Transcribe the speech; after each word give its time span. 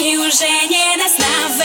Już 0.00 0.40
nie 0.70 0.96
nas 0.96 1.18
nawet 1.18 1.63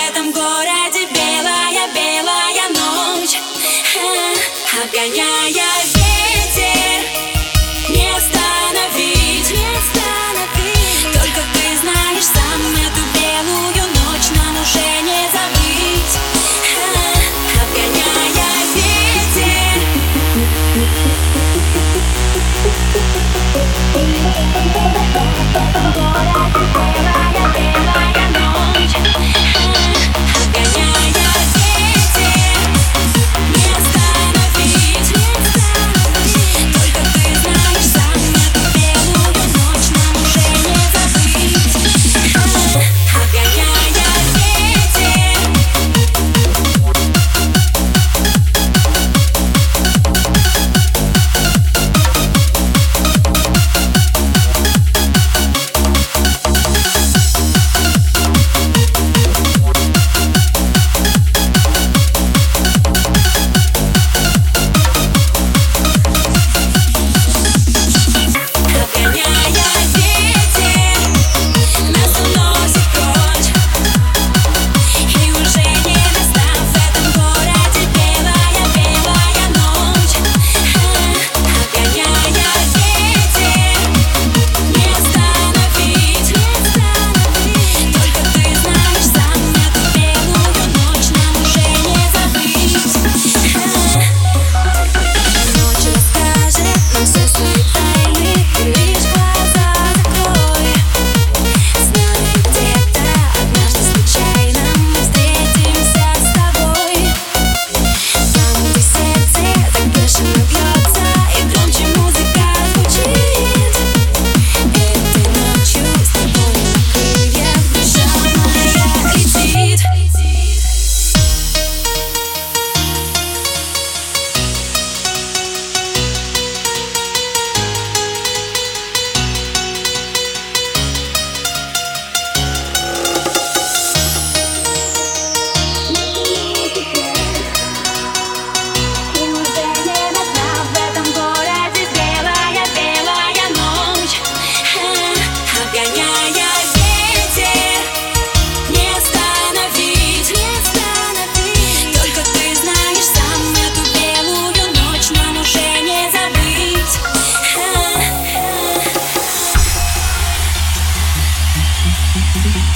Thank 162.42 162.76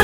you. 0.00 0.03